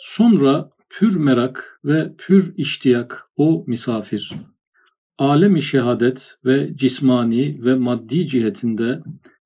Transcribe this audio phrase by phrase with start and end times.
[0.00, 4.32] Sonra pür merak ve pür iştiyak o misafir.
[5.18, 9.02] Alemi şehadet ve cismani ve maddi cihetinde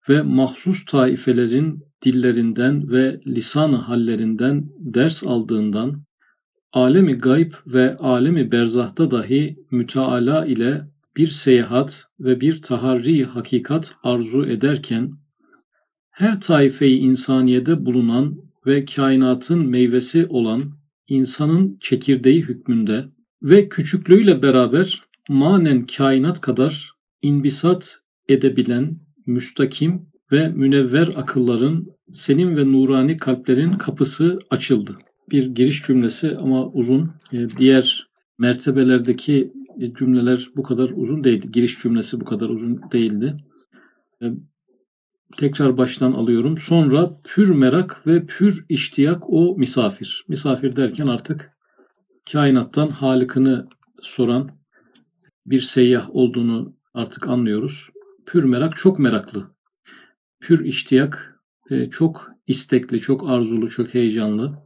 [0.08, 6.04] ve mahsus taifelerin dillerinden ve lisan hallerinden ders aldığından
[6.72, 14.46] alemi gayb ve alemi berzahta dahi müteala ile bir seyahat ve bir taharri hakikat arzu
[14.46, 15.12] ederken
[16.10, 18.36] her taifeyi insaniyede bulunan
[18.66, 20.62] ve kainatın meyvesi olan
[21.08, 23.04] insanın çekirdeği hükmünde
[23.42, 26.90] ve küçüklüğüyle beraber manen kainat kadar
[27.22, 28.96] inbisat edebilen
[29.26, 34.96] müstakim ve münevver akılların, senin ve nurani kalplerin kapısı açıldı.
[35.30, 37.10] Bir giriş cümlesi ama uzun.
[37.32, 38.08] E, diğer
[38.38, 39.52] mertebelerdeki
[39.98, 41.52] cümleler bu kadar uzun değildi.
[41.52, 43.36] Giriş cümlesi bu kadar uzun değildi.
[45.36, 46.58] Tekrar baştan alıyorum.
[46.58, 50.24] Sonra pür merak ve pür iştiyak o misafir.
[50.28, 51.50] Misafir derken artık
[52.32, 53.56] kainattan halikini
[54.02, 54.50] soran
[55.46, 57.88] bir seyyah olduğunu artık anlıyoruz.
[58.26, 59.50] Pür merak çok meraklı.
[60.40, 64.64] Pür iştiyak e, çok istekli, çok arzulu, çok heyecanlı.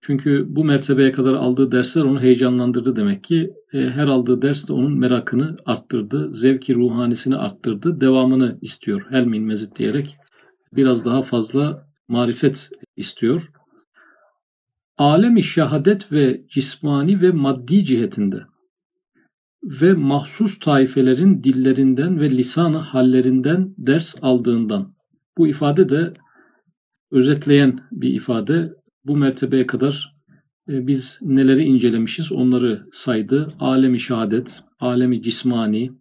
[0.00, 3.50] Çünkü bu mertebeye kadar aldığı dersler onu heyecanlandırdı demek ki.
[3.72, 9.06] E, her aldığı ders de onun merakını arttırdı, zevki ruhanisini arttırdı, devamını istiyor.
[9.10, 10.16] Helmin mezit diyerek
[10.72, 13.52] biraz daha fazla marifet istiyor.
[14.98, 18.42] Alemi şehadet ve cismani ve maddi cihetinde
[19.64, 24.94] ve mahsus taifelerin dillerinden ve lisanı hallerinden ders aldığından.
[25.38, 26.12] Bu ifade de
[27.10, 28.81] özetleyen bir ifade.
[29.04, 30.14] Bu mertebeye kadar
[30.68, 33.52] e, biz neleri incelemişiz onları saydı.
[33.60, 35.92] Alemi şehadet, alemi cismani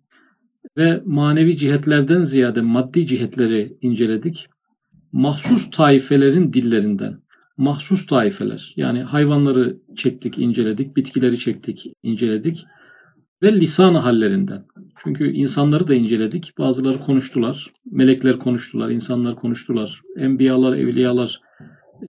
[0.77, 4.47] ve manevi cihetlerden ziyade maddi cihetleri inceledik.
[5.11, 7.21] Mahsus taifelerin dillerinden,
[7.57, 12.65] mahsus taifeler yani hayvanları çektik, inceledik, bitkileri çektik, inceledik
[13.43, 14.65] ve lisan hallerinden.
[15.03, 16.57] Çünkü insanları da inceledik.
[16.59, 17.67] Bazıları konuştular.
[17.91, 20.01] Melekler konuştular, insanlar konuştular.
[20.17, 21.41] Enbiyalar, evliyalar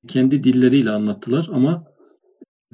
[0.08, 1.84] kendi dilleriyle anlattılar ama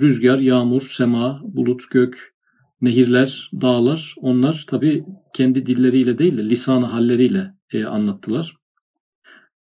[0.03, 2.35] rüzgar, yağmur, sema, bulut, gök,
[2.81, 8.57] nehirler, dağlar onlar tabi kendi dilleriyle değil de lisan halleriyle e, anlattılar.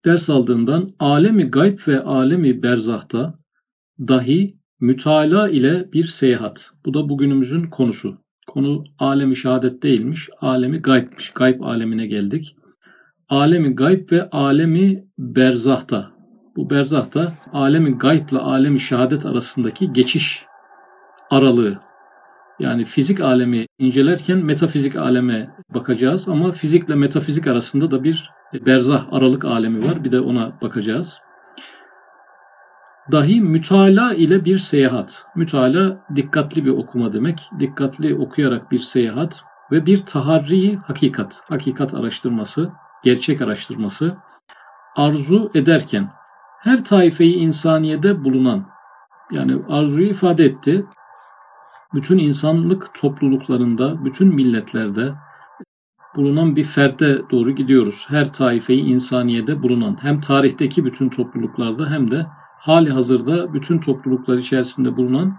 [0.05, 3.39] Ders aldığından alemi gayb ve alemi berzahta
[3.99, 6.71] dahi mütala ile bir seyahat.
[6.85, 8.17] Bu da bugünümüzün konusu.
[8.47, 11.29] Konu alemi şehadet değilmiş, alemi gaybmiş.
[11.29, 12.55] Gayb alemine geldik.
[13.29, 16.16] Alemi gayb ve alemi berzahta.
[16.57, 20.45] Bu berzahta alemi gayb ile alemi şehadet arasındaki geçiş
[21.29, 21.79] aralığı.
[22.59, 28.31] Yani fizik alemi incelerken metafizik aleme bakacağız ama fizikle metafizik arasında da bir
[28.65, 30.03] berzah aralık alemi var.
[30.03, 31.19] Bir de ona bakacağız
[33.11, 35.25] dahi mütala ile bir seyahat.
[35.35, 37.49] Mütala dikkatli bir okuma demek.
[37.59, 42.71] Dikkatli okuyarak bir seyahat ve bir taharri hakikat, hakikat araştırması,
[43.03, 44.17] gerçek araştırması
[44.95, 46.09] arzu ederken
[46.59, 48.67] her taifeyi insaniyede bulunan
[49.31, 50.85] yani arzuyu ifade etti.
[51.93, 55.13] Bütün insanlık topluluklarında, bütün milletlerde
[56.15, 58.05] bulunan bir ferde doğru gidiyoruz.
[58.07, 62.25] Her taifeyi insaniyede bulunan hem tarihteki bütün topluluklarda hem de
[62.59, 65.37] hali hazırda bütün topluluklar içerisinde bulunan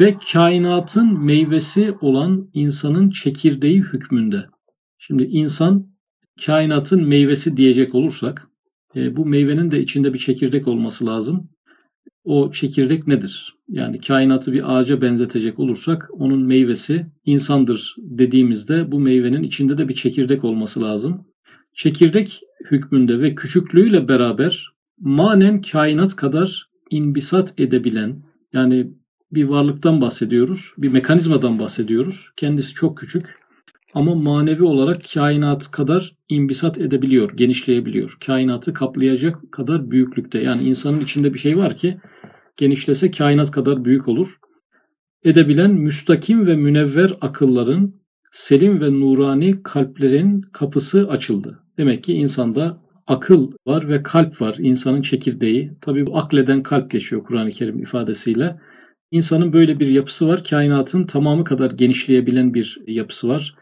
[0.00, 4.46] ve kainatın meyvesi olan insanın çekirdeği hükmünde.
[4.98, 5.86] Şimdi insan
[6.46, 8.47] kainatın meyvesi diyecek olursak
[8.98, 11.48] e, bu meyvenin de içinde bir çekirdek olması lazım.
[12.24, 13.54] O çekirdek nedir?
[13.68, 19.94] Yani kainatı bir ağaca benzetecek olursak onun meyvesi insandır dediğimizde bu meyvenin içinde de bir
[19.94, 21.26] çekirdek olması lazım.
[21.74, 24.66] Çekirdek hükmünde ve küçüklüğüyle beraber
[25.00, 28.22] manen kainat kadar inbisat edebilen
[28.52, 28.90] yani
[29.32, 32.28] bir varlıktan bahsediyoruz, bir mekanizmadan bahsediyoruz.
[32.36, 33.36] Kendisi çok küçük
[33.94, 38.16] ama manevi olarak kainat kadar inbisat edebiliyor, genişleyebiliyor.
[38.26, 40.38] Kainatı kaplayacak kadar büyüklükte.
[40.42, 42.00] Yani insanın içinde bir şey var ki
[42.56, 44.36] genişlese kainat kadar büyük olur.
[45.24, 47.94] Edebilen müstakim ve münevver akılların,
[48.32, 51.58] selim ve nurani kalplerin kapısı açıldı.
[51.78, 54.54] Demek ki insanda akıl var ve kalp var.
[54.58, 55.72] insanın çekirdeği.
[55.80, 58.56] Tabii bu akleden kalp geçiyor Kur'an-ı Kerim ifadesiyle.
[59.10, 60.44] İnsanın böyle bir yapısı var.
[60.44, 63.54] Kainatın tamamı kadar genişleyebilen bir yapısı var.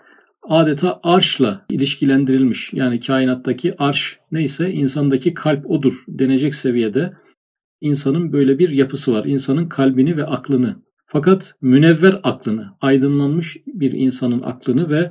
[0.48, 2.72] Adeta arşla ilişkilendirilmiş.
[2.72, 7.12] Yani kainattaki arş neyse insandaki kalp odur denecek seviyede
[7.80, 9.24] insanın böyle bir yapısı var.
[9.24, 10.76] İnsanın kalbini ve aklını
[11.06, 15.10] fakat münevver aklını, aydınlanmış bir insanın aklını ve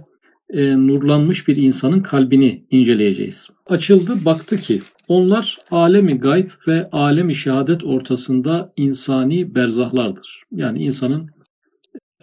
[0.50, 3.50] e, nurlanmış bir insanın kalbini inceleyeceğiz.
[3.66, 10.44] Açıldı baktı ki onlar alemi gayb ve alemi şehadet ortasında insani berzahlardır.
[10.52, 11.30] Yani insanın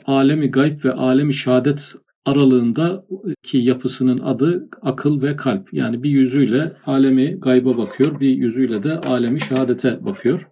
[0.06, 1.94] alemi gayb ve alemi şehadet
[2.24, 3.04] aralığında
[3.42, 5.74] ki yapısının adı akıl ve kalp.
[5.74, 10.48] Yani bir yüzüyle alemi gayba bakıyor, bir yüzüyle de alemi şehadete bakıyor.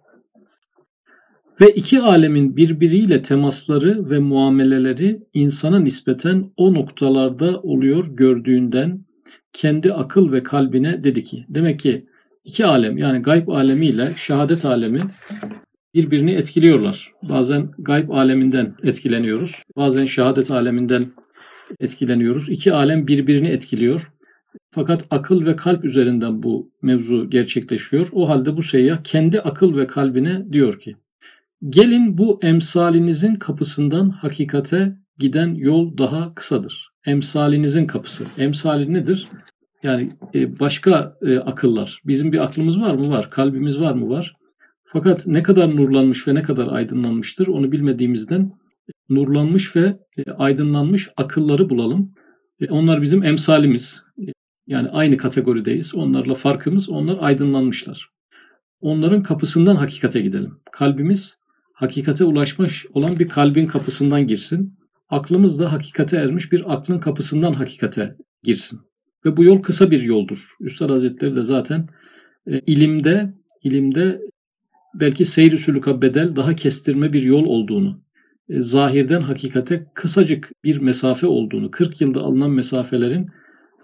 [1.61, 9.05] Ve iki alemin birbiriyle temasları ve muameleleri insana nispeten o noktalarda oluyor gördüğünden
[9.53, 11.45] kendi akıl ve kalbine dedi ki.
[11.49, 12.05] Demek ki
[12.43, 14.99] iki alem yani gayb alemiyle şehadet alemi
[15.93, 17.11] birbirini etkiliyorlar.
[17.29, 19.63] Bazen gayb aleminden etkileniyoruz.
[19.77, 21.03] Bazen şehadet aleminden
[21.79, 22.49] etkileniyoruz.
[22.49, 24.11] İki alem birbirini etkiliyor.
[24.71, 28.09] Fakat akıl ve kalp üzerinden bu mevzu gerçekleşiyor.
[28.11, 30.95] O halde bu seyyah kendi akıl ve kalbine diyor ki
[31.69, 36.91] Gelin bu emsalinizin kapısından hakikate giden yol daha kısadır.
[37.05, 38.23] Emsalinizin kapısı.
[38.37, 39.27] Emsali nedir?
[39.83, 42.01] Yani e, başka e, akıllar.
[42.05, 43.09] Bizim bir aklımız var mı?
[43.09, 43.29] Var.
[43.29, 44.09] Kalbimiz var mı?
[44.09, 44.35] Var.
[44.83, 48.51] Fakat ne kadar nurlanmış ve ne kadar aydınlanmıştır onu bilmediğimizden
[49.09, 52.13] nurlanmış ve e, aydınlanmış akılları bulalım.
[52.69, 54.03] Onlar bizim emsalimiz.
[54.67, 55.95] Yani aynı kategorideyiz.
[55.95, 58.09] Onlarla farkımız onlar aydınlanmışlar.
[58.81, 60.59] Onların kapısından hakikate gidelim.
[60.71, 61.37] Kalbimiz
[61.73, 64.77] hakikate ulaşmış olan bir kalbin kapısından girsin.
[65.09, 68.79] Aklımız da hakikate ermiş bir aklın kapısından hakikate girsin.
[69.25, 70.47] Ve bu yol kısa bir yoldur.
[70.59, 71.87] Üstad Hazretleri de zaten
[72.47, 73.33] e, ilimde
[73.63, 74.21] ilimde
[74.93, 78.10] belki seyri sülüka bedel daha kestirme bir yol olduğunu, e,
[78.59, 83.29] zahirden hakikate kısacık bir mesafe olduğunu, 40 yılda alınan mesafelerin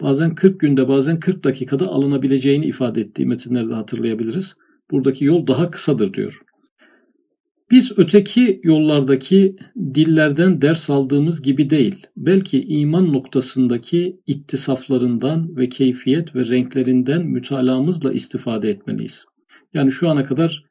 [0.02, 4.56] bazen 40 günde bazen 40 dakikada alınabileceğini ifade ettiği metinlerde hatırlayabiliriz.
[4.92, 6.42] Buradaki yol daha kısadır diyor.
[7.72, 9.56] Biz öteki yollardaki
[9.94, 18.70] dillerden ders aldığımız gibi değil, belki iman noktasındaki ittisaflarından ve keyfiyet ve renklerinden mütalamızla istifade
[18.70, 19.26] etmeliyiz.
[19.74, 20.67] Yani şu ana kadar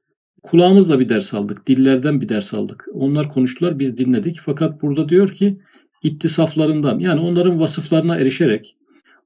[0.47, 2.87] kulağımızla bir ders aldık, dillerden bir ders aldık.
[2.93, 4.41] Onlar konuştular, biz dinledik.
[4.45, 5.59] Fakat burada diyor ki
[6.03, 8.77] ittisaflarından yani onların vasıflarına erişerek,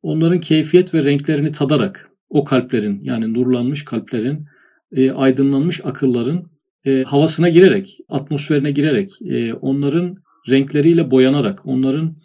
[0.02, 4.46] onların keyfiyet ve renklerini tadarak o kalplerin yani nurlanmış kalplerin,
[4.92, 6.44] e, aydınlanmış akılların
[6.84, 10.16] e, havasına girerek, atmosferine girerek, e, onların
[10.50, 12.16] renkleriyle boyanarak, onların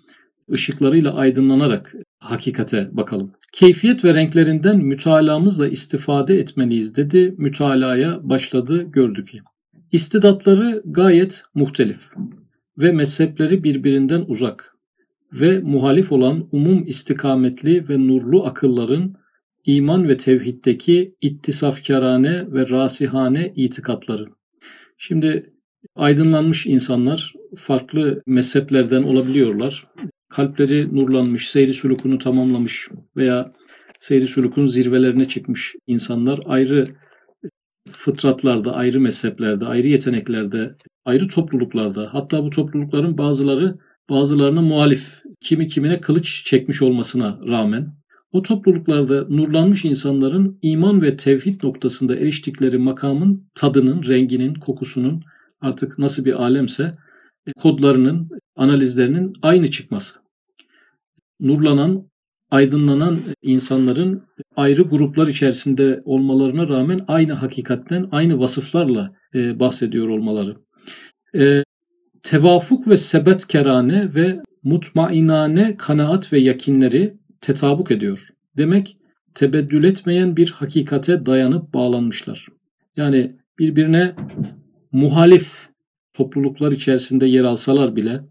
[0.52, 1.96] ışıklarıyla aydınlanarak
[2.26, 3.32] hakikate bakalım.
[3.54, 7.36] Keyfiyet ve renklerinden mütalamızla istifade etmeliyiz dedi.
[7.38, 9.40] Mütalaya başladı gördü ki.
[9.92, 12.12] İstidatları gayet muhtelif
[12.78, 14.76] ve mezhepleri birbirinden uzak
[15.34, 19.16] ve muhalif olan umum istikametli ve nurlu akılların
[19.66, 24.26] iman ve tevhiddeki ittisafkarane ve rasihane itikatları.
[24.98, 25.54] Şimdi
[25.96, 29.88] aydınlanmış insanlar farklı mezheplerden olabiliyorlar.
[30.36, 33.50] Kalpleri nurlanmış, seyri sulukunu tamamlamış veya
[34.00, 36.84] seyri sulukun zirvelerine çıkmış insanlar ayrı
[37.92, 43.78] fıtratlarda, ayrı mezheplerde, ayrı yeteneklerde, ayrı topluluklarda hatta bu toplulukların bazıları
[44.10, 47.94] bazılarına muhalif, kimi kimine kılıç çekmiş olmasına rağmen
[48.32, 55.24] o topluluklarda nurlanmış insanların iman ve tevhid noktasında eriştikleri makamın tadının, renginin, kokusunun
[55.62, 56.92] artık nasıl bir alemse
[57.60, 60.25] kodlarının, analizlerinin aynı çıkması.
[61.40, 62.10] Nurlanan,
[62.52, 64.24] aydınlanan insanların
[64.56, 70.58] ayrı gruplar içerisinde olmalarına rağmen aynı hakikatten, aynı vasıflarla e, bahsediyor olmaları.
[71.38, 71.64] E,
[72.24, 78.30] tevafuk ve sebet kerane ve mutmainane kanaat ve yakinleri tetabuk ediyor.
[78.58, 78.98] Demek
[79.34, 82.48] tebeddül etmeyen bir hakikate dayanıp bağlanmışlar.
[82.98, 84.16] Yani birbirine
[84.92, 85.70] muhalif
[86.14, 88.22] topluluklar içerisinde yer alsalar bile,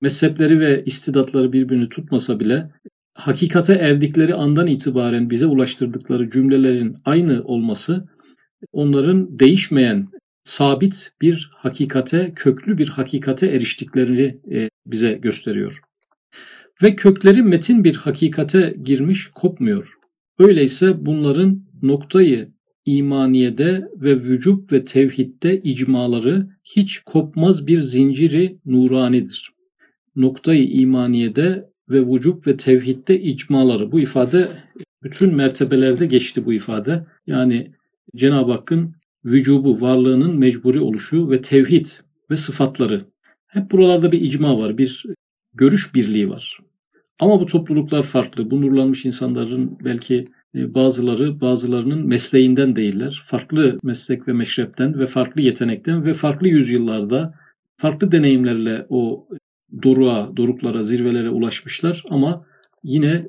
[0.00, 2.70] mezhepleri ve istidatları birbirini tutmasa bile,
[3.14, 8.08] hakikate erdikleri andan itibaren bize ulaştırdıkları cümlelerin aynı olması,
[8.72, 10.08] onların değişmeyen,
[10.44, 15.80] sabit bir hakikate, köklü bir hakikate eriştiklerini e, bize gösteriyor
[16.82, 19.94] ve kökleri metin bir hakikate girmiş kopmuyor.
[20.38, 22.52] Öyleyse bunların noktayı
[22.86, 29.53] imaniyede ve vücub ve tevhidde icmaları hiç kopmaz bir zinciri nuranidir.
[30.16, 34.48] Noktayı imaniyede ve vücub ve tevhidde icmaları bu ifade
[35.02, 37.06] bütün mertebelerde geçti bu ifade.
[37.26, 37.72] Yani
[38.16, 38.94] Cenab-ı Hakk'ın
[39.24, 41.86] vücubu, varlığının mecburi oluşu ve tevhid
[42.30, 43.00] ve sıfatları.
[43.46, 45.04] Hep buralarda bir icma var, bir
[45.54, 46.60] görüş birliği var.
[47.20, 48.50] Ama bu topluluklar farklı.
[48.50, 53.22] Bu nurlanmış insanların belki e, bazıları bazılarının mesleğinden değiller.
[53.26, 57.34] Farklı meslek ve meşrepten ve farklı yetenekten ve farklı yüzyıllarda
[57.76, 59.28] farklı deneyimlerle o
[59.82, 62.46] doruğa, doruklara, zirvelere ulaşmışlar ama
[62.82, 63.22] yine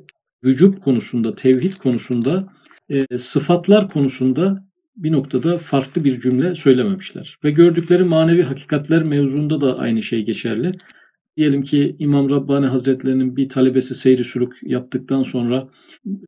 [0.43, 2.47] vücub konusunda, tevhid konusunda,
[2.89, 4.65] e, sıfatlar konusunda
[4.97, 7.37] bir noktada farklı bir cümle söylememişler.
[7.43, 10.71] Ve gördükleri manevi hakikatler mevzunda da aynı şey geçerli.
[11.37, 15.67] Diyelim ki İmam Rabbani Hazretlerinin bir talebesi seyri sülük yaptıktan sonra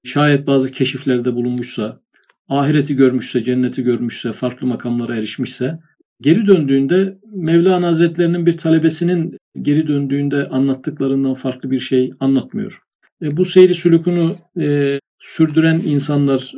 [0.03, 2.01] şayet bazı keşiflerde bulunmuşsa,
[2.49, 5.79] ahireti görmüşse, cenneti görmüşse, farklı makamlara erişmişse,
[6.21, 12.79] geri döndüğünde Mevlana Hazretlerinin bir talebesinin geri döndüğünde anlattıklarından farklı bir şey anlatmıyor.
[13.21, 16.53] E, bu seyri sülükünü e, sürdüren insanlar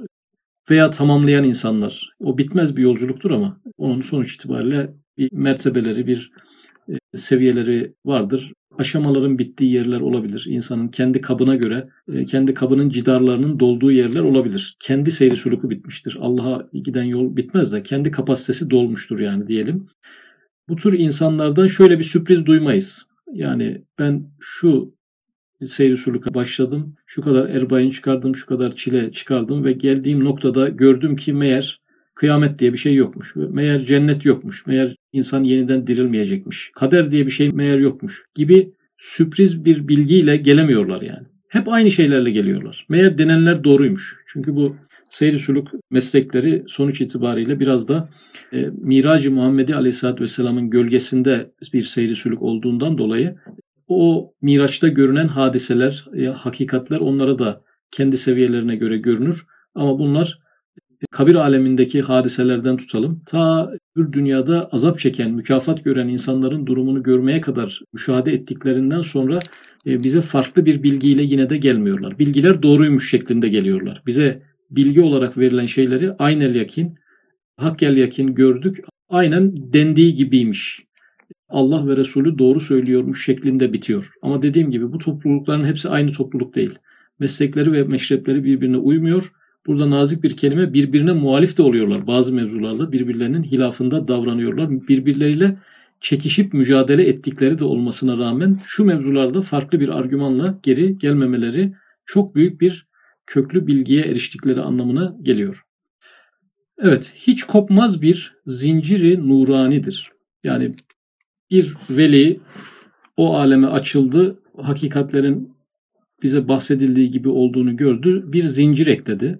[0.70, 6.32] veya tamamlayan insanlar, o bitmez bir yolculuktur ama onun sonuç itibariyle bir mertebeleri, bir
[7.16, 8.54] seviyeleri vardır.
[8.78, 10.46] Aşamaların bittiği yerler olabilir.
[10.50, 14.78] İnsanın kendi kabına göre, e, kendi kabının cidarlarının dolduğu yerler olabilir.
[14.80, 16.18] Kendi seyri suluku bitmiştir.
[16.20, 19.88] Allah'a giden yol bitmez de kendi kapasitesi dolmuştur yani diyelim.
[20.70, 23.06] Bu tür insanlardan şöyle bir sürpriz duymayız.
[23.34, 24.94] Yani ben şu
[25.66, 26.96] seyri suluka başladım.
[27.06, 31.82] Şu kadar erbayın çıkardım, şu kadar çile çıkardım ve geldiğim noktada gördüm ki meğer
[32.20, 33.36] kıyamet diye bir şey yokmuş.
[33.36, 34.68] Meğer cennet yokmuş.
[34.68, 36.72] Meğer insan yeniden dirilmeyecekmiş.
[36.76, 41.28] Kader diye bir şey meğer yokmuş gibi sürpriz bir bilgiyle gelemiyorlar yani.
[41.50, 42.86] Hep aynı şeylerle geliyorlar.
[42.90, 44.18] Meğer denenler doğruymuş.
[44.28, 44.76] Çünkü bu
[45.08, 48.10] seyri suluk meslekleri sonuç itibariyle biraz da
[48.54, 53.36] e, Miracı Muhammedi Aleyhisselatü Vesselam'ın gölgesinde bir seyri suluk olduğundan dolayı
[53.88, 57.62] o Miraç'ta görünen hadiseler, e, hakikatler onlara da
[57.92, 59.46] kendi seviyelerine göre görünür.
[59.76, 60.40] Ama bunlar
[61.12, 63.22] kabir alemindeki hadiselerden tutalım.
[63.26, 69.40] Ta bir dünyada azap çeken, mükafat gören insanların durumunu görmeye kadar müşahede ettiklerinden sonra
[69.88, 72.20] e, bize farklı bir bilgiyle yine de gelmiyorlar.
[72.20, 74.04] Bilgiler doğruymuş şeklinde geliyorlar.
[74.08, 76.96] Bize bilgi olarak verilen şeyleri aynel yakin,
[77.58, 78.80] hakkel yakin gördük.
[79.10, 80.84] Aynen dendiği gibiymiş.
[81.50, 84.12] Allah ve Resulü doğru söylüyormuş şeklinde bitiyor.
[84.22, 86.80] Ama dediğim gibi bu toplulukların hepsi aynı topluluk değil.
[87.20, 89.32] Meslekleri ve meşrepleri birbirine uymuyor
[89.68, 92.08] Burada nazik bir kelime birbirine muhalif de oluyorlar.
[92.08, 94.88] Bazı mevzularda birbirlerinin hilafında davranıyorlar.
[94.88, 95.58] Birbirleriyle
[96.02, 101.74] çekişip mücadele ettikleri de olmasına rağmen şu mevzularda farklı bir argümanla geri gelmemeleri
[102.06, 102.88] çok büyük bir
[103.26, 105.64] köklü bilgiye eriştikleri anlamına geliyor.
[106.82, 110.10] Evet, hiç kopmaz bir zinciri nuranidir.
[110.44, 110.72] Yani
[111.52, 112.40] bir veli
[113.18, 115.54] o aleme açıldı, hakikatlerin
[116.24, 119.40] bize bahsedildiği gibi olduğunu gördü, bir zincir ekledi.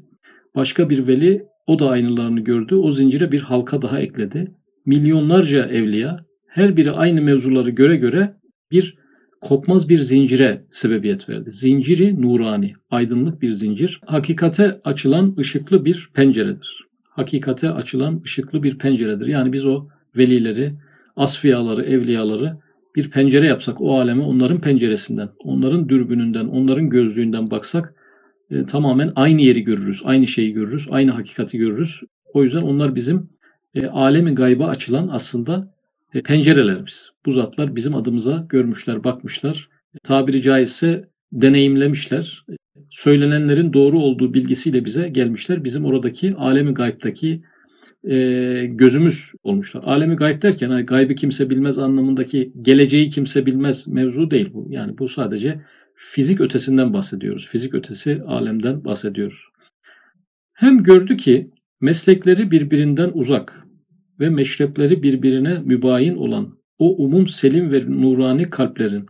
[0.56, 2.76] Başka bir veli o da aynılarını gördü.
[2.76, 4.52] O zincire bir halka daha ekledi.
[4.86, 8.34] Milyonlarca evliya her biri aynı mevzuları göre göre
[8.72, 8.98] bir
[9.42, 11.52] kopmaz bir zincire sebebiyet verdi.
[11.52, 14.02] Zinciri nurani, aydınlık bir zincir.
[14.06, 16.88] Hakikate açılan ışıklı bir penceredir.
[17.10, 19.26] Hakikate açılan ışıklı bir penceredir.
[19.26, 19.88] Yani biz o
[20.18, 20.74] velileri,
[21.16, 22.58] asfiyaları, evliyaları
[22.96, 27.94] bir pencere yapsak o aleme onların penceresinden, onların dürbününden, onların gözlüğünden baksak
[28.52, 32.02] e, tamamen aynı yeri görürüz, aynı şeyi görürüz, aynı hakikati görürüz.
[32.34, 33.30] O yüzden onlar bizim
[33.76, 35.74] e, alemi gayba açılan aslında
[36.14, 37.12] e, pencerelerimiz.
[37.26, 39.70] Bu zatlar bizim adımıza görmüşler, bakmışlar.
[39.96, 42.46] E, tabiri caizse deneyimlemişler.
[42.50, 42.54] E,
[42.90, 45.64] söylenenlerin doğru olduğu bilgisiyle bize gelmişler.
[45.64, 47.42] Bizim oradaki alemi gaybtaki
[48.04, 48.16] e,
[48.72, 49.84] gözümüz olmuşlar.
[49.86, 54.68] Alemi gayb derken hani gaybı kimse bilmez anlamındaki geleceği kimse bilmez mevzu değil bu.
[54.70, 55.62] Yani bu sadece
[56.02, 57.48] fizik ötesinden bahsediyoruz.
[57.48, 59.44] Fizik ötesi alemden bahsediyoruz.
[60.54, 61.52] Hem gördü ki
[61.82, 63.66] meslekleri birbirinden uzak
[64.20, 69.06] ve meşrepleri birbirine mübayin olan o umum selim ve nurani kalplerin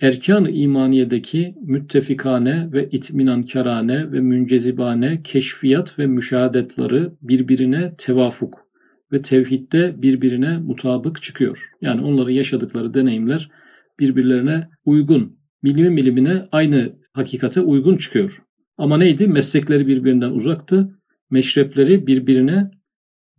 [0.00, 8.68] erkan-ı imaniyedeki müttefikane ve itminankarane ve müncezibane keşfiyat ve müşahadetleri birbirine tevafuk
[9.12, 11.70] ve tevhidde birbirine mutabık çıkıyor.
[11.80, 13.50] Yani onların yaşadıkları deneyimler
[13.98, 18.42] birbirlerine uygun milimi milimine aynı hakikate uygun çıkıyor.
[18.78, 19.28] Ama neydi?
[19.28, 20.98] Meslekleri birbirinden uzaktı.
[21.30, 22.70] Meşrepleri birbirine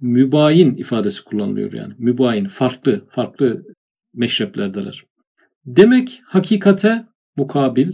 [0.02, 1.94] mübayin ifadesi kullanılıyor yani.
[1.98, 3.64] Mübayin, farklı, farklı
[4.14, 5.04] meşreplerdeler.
[5.66, 7.06] Demek hakikate
[7.38, 7.92] mukabil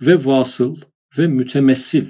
[0.00, 0.76] ve vasıl
[1.18, 2.06] ve mütemessil.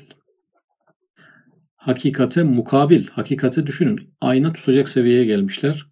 [1.76, 4.14] Hakikate mukabil, hakikate düşünün.
[4.20, 5.86] Ayna tutacak seviyeye gelmişler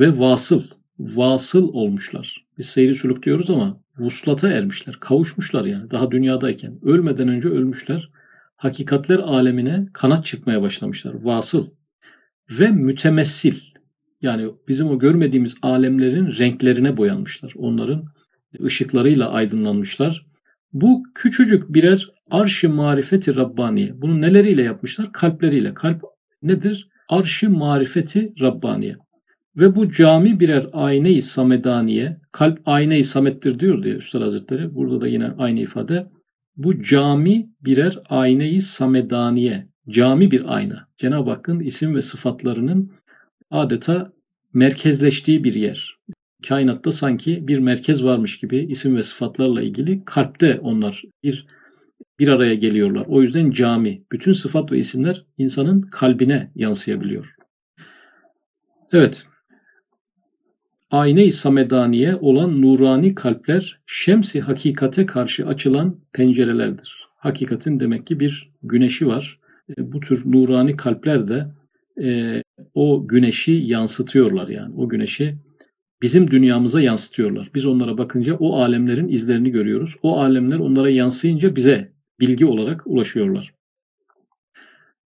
[0.00, 0.62] ve vasıl,
[0.98, 2.45] vasıl olmuşlar.
[2.58, 6.78] Biz seyri suluk diyoruz ama vuslata ermişler, kavuşmuşlar yani daha dünyadayken.
[6.82, 8.10] Ölmeden önce ölmüşler.
[8.56, 11.14] Hakikatler alemine kanat çıkmaya başlamışlar.
[11.14, 11.66] Vasıl
[12.50, 13.60] ve mütemessil.
[14.22, 17.52] Yani bizim o görmediğimiz alemlerin renklerine boyanmışlar.
[17.56, 18.04] Onların
[18.64, 20.26] ışıklarıyla aydınlanmışlar.
[20.72, 24.02] Bu küçücük birer arş-ı marifeti Rabbaniye.
[24.02, 25.12] Bunu neleriyle yapmışlar?
[25.12, 25.74] Kalpleriyle.
[25.74, 26.02] Kalp
[26.42, 26.88] nedir?
[27.08, 28.96] Arş-ı marifeti Rabbaniye.
[29.56, 34.74] Ve bu cami birer ayne-i samedaniye, kalp ayne-i samettir diyor diye Üstad Hazretleri.
[34.74, 36.06] Burada da yine aynı ifade.
[36.56, 40.88] Bu cami birer ayneyi samedaniye, cami bir ayna.
[40.98, 42.92] Cenab-ı Hakk'ın isim ve sıfatlarının
[43.50, 44.12] adeta
[44.54, 45.96] merkezleştiği bir yer.
[46.48, 51.46] Kainatta sanki bir merkez varmış gibi isim ve sıfatlarla ilgili kalpte onlar bir
[52.18, 53.06] bir araya geliyorlar.
[53.08, 57.34] O yüzden cami, bütün sıfat ve isimler insanın kalbine yansıyabiliyor.
[58.92, 59.26] Evet,
[60.90, 67.06] ayne-i samedaniye olan nurani kalpler şemsi hakikate karşı açılan pencerelerdir.
[67.16, 69.38] Hakikatin demek ki bir güneşi var.
[69.78, 71.46] E, bu tür nurani kalpler de
[72.02, 72.42] e,
[72.74, 74.74] o güneşi yansıtıyorlar yani.
[74.76, 75.38] O güneşi
[76.02, 77.50] bizim dünyamıza yansıtıyorlar.
[77.54, 79.96] Biz onlara bakınca o alemlerin izlerini görüyoruz.
[80.02, 83.54] O alemler onlara yansıyınca bize bilgi olarak ulaşıyorlar.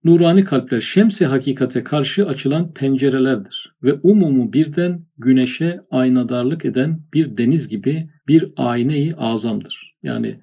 [0.07, 7.69] Nurani kalpler şemsi hakikate karşı açılan pencerelerdir ve umumu birden güneşe aynadarlık eden bir deniz
[7.69, 9.95] gibi bir ayneyi azamdır.
[10.03, 10.41] Yani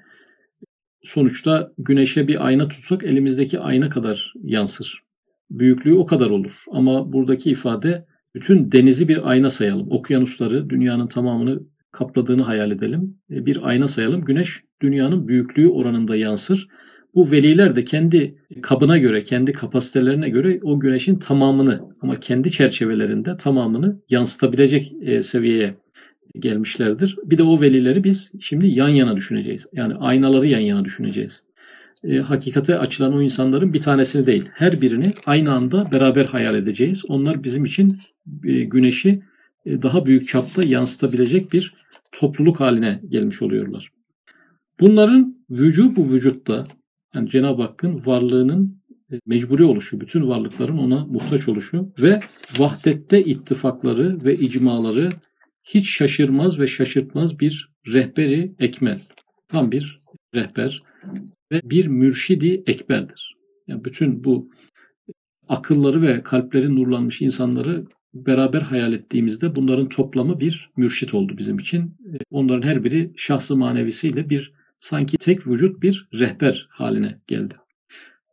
[1.03, 5.03] sonuçta güneşe bir ayna tutsak elimizdeki ayna kadar yansır.
[5.49, 6.63] Büyüklüğü o kadar olur.
[6.71, 8.05] Ama buradaki ifade
[8.35, 9.91] bütün denizi bir ayna sayalım.
[9.91, 11.59] Okyanusları, dünyanın tamamını
[11.91, 13.17] kapladığını hayal edelim.
[13.31, 14.25] E, bir ayna sayalım.
[14.25, 16.67] Güneş dünyanın büyüklüğü oranında yansır.
[17.15, 23.37] Bu veliler de kendi kabına göre, kendi kapasitelerine göre o güneşin tamamını ama kendi çerçevelerinde
[23.37, 25.75] tamamını yansıtabilecek e, seviyeye
[26.39, 27.17] gelmişlerdir.
[27.25, 29.67] Bir de o velileri biz şimdi yan yana düşüneceğiz.
[29.73, 31.43] Yani aynaları yan yana düşüneceğiz.
[32.03, 37.05] E, hakikate açılan o insanların bir tanesini değil, her birini aynı anda beraber hayal edeceğiz.
[37.07, 37.97] Onlar bizim için
[38.43, 39.23] e, güneşi
[39.65, 41.73] e, daha büyük çapta yansıtabilecek bir
[42.11, 43.91] topluluk haline gelmiş oluyorlar.
[44.79, 46.63] Bunların vücubu vücutta
[47.15, 52.19] yani Cenab-ı Hakk'ın varlığının e, mecburi oluşu, bütün varlıkların ona muhtaç oluşu ve
[52.57, 55.09] vahdette ittifakları ve icmaları
[55.63, 58.99] hiç şaşırmaz ve şaşırtmaz bir rehberi ekmel.
[59.47, 59.99] Tam bir
[60.35, 60.83] rehber
[61.51, 63.35] ve bir mürşidi ekberdir.
[63.67, 64.49] Yani bütün bu
[65.47, 71.81] akılları ve kalpleri nurlanmış insanları beraber hayal ettiğimizde bunların toplamı bir mürşit oldu bizim için.
[71.81, 77.55] E, onların her biri şahsı manevisiyle bir sanki tek vücut bir rehber haline geldi.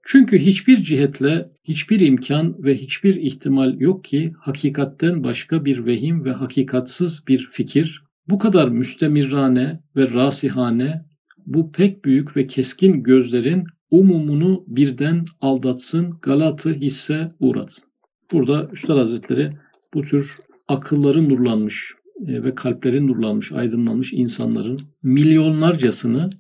[0.04, 6.32] Çünkü hiçbir cihetle hiçbir imkan ve hiçbir ihtimal yok ki hakikatten başka bir vehim ve
[6.32, 11.04] hakikatsız bir fikir bu kadar müstemirrane ve rasihane
[11.46, 17.90] bu pek büyük ve keskin gözlerin umumunu birden aldatsın, galatı hisse uğratsın.
[18.32, 19.48] Burada Üstad Hazretleri
[19.94, 20.36] bu tür
[20.68, 26.30] akılların nurlanmış ve kalplerin nurlanmış, aydınlanmış insanların milyonlarcasını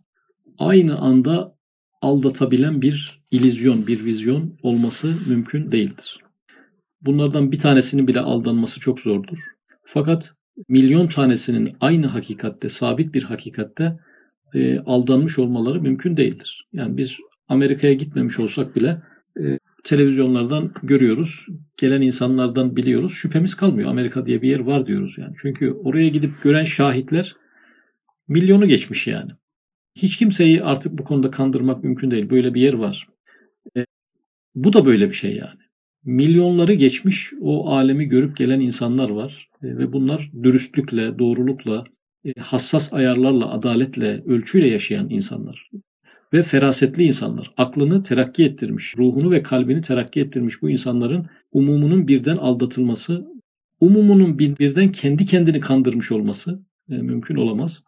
[0.58, 1.56] aynı anda
[2.02, 6.18] aldatabilen bir ilizyon, bir vizyon olması mümkün değildir.
[7.00, 9.38] Bunlardan bir tanesinin bile aldanması çok zordur.
[9.84, 10.34] Fakat
[10.68, 13.98] milyon tanesinin aynı hakikatte, sabit bir hakikatte
[14.54, 16.68] e, aldanmış olmaları mümkün değildir.
[16.72, 17.16] Yani biz
[17.48, 19.09] Amerika'ya gitmemiş olsak bile e,
[19.84, 21.46] televizyonlardan görüyoruz.
[21.76, 23.12] Gelen insanlardan biliyoruz.
[23.12, 23.90] Şüphemiz kalmıyor.
[23.90, 25.34] Amerika diye bir yer var diyoruz yani.
[25.42, 27.36] Çünkü oraya gidip gören şahitler
[28.28, 29.30] milyonu geçmiş yani.
[29.94, 32.30] Hiç kimseyi artık bu konuda kandırmak mümkün değil.
[32.30, 33.08] Böyle bir yer var.
[33.76, 33.86] E,
[34.54, 35.60] bu da böyle bir şey yani.
[36.04, 39.48] Milyonları geçmiş o alemi görüp gelen insanlar var.
[39.62, 41.84] E, ve bunlar dürüstlükle, doğrulukla,
[42.24, 45.70] e, hassas ayarlarla, adaletle, ölçüyle yaşayan insanlar
[46.32, 47.52] ve ferasetli insanlar.
[47.56, 53.26] Aklını terakki ettirmiş, ruhunu ve kalbini terakki ettirmiş bu insanların umumunun birden aldatılması,
[53.80, 57.82] umumunun birden kendi kendini kandırmış olması e, mümkün olamaz.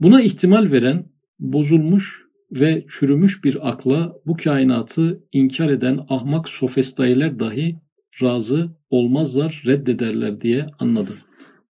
[0.00, 1.06] Buna ihtimal veren
[1.38, 7.76] bozulmuş ve çürümüş bir akla bu kainatı inkar eden ahmak sofistayler dahi
[8.22, 11.12] razı olmazlar, reddederler diye anladı.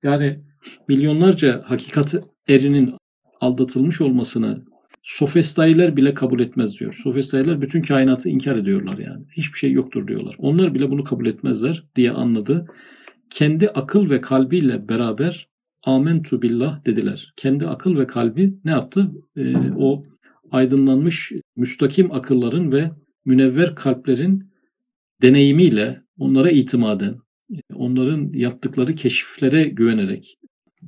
[0.03, 0.41] Yani
[0.89, 2.15] milyonlarca hakikat
[2.49, 2.95] erinin
[3.41, 4.65] aldatılmış olmasını
[5.05, 7.01] sofistayler bile kabul etmez diyor.
[7.03, 9.25] Sofistayler bütün kainatı inkar ediyorlar yani.
[9.37, 10.35] Hiçbir şey yoktur diyorlar.
[10.39, 12.67] Onlar bile bunu kabul etmezler diye anladı.
[13.31, 15.49] Kendi akıl ve kalbiyle beraber
[15.83, 17.33] amentu billah dediler.
[17.37, 19.13] Kendi akıl ve kalbi ne yaptı?
[19.37, 20.03] Ee, o
[20.51, 22.91] aydınlanmış müstakim akılların ve
[23.25, 24.51] münevver kalplerin
[25.23, 27.17] deneyimiyle onlara itimaden,
[27.75, 30.39] onların yaptıkları keşiflere güvenerek,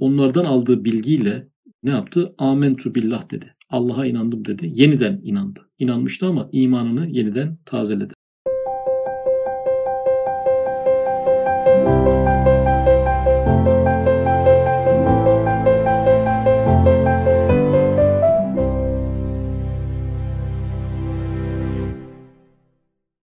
[0.00, 1.48] onlardan aldığı bilgiyle
[1.82, 2.34] ne yaptı?
[2.38, 3.55] Amentu billah dedi.
[3.70, 4.70] Allah'a inandım dedi.
[4.74, 5.60] Yeniden inandı.
[5.78, 8.15] İnanmıştı ama imanını yeniden tazeledi.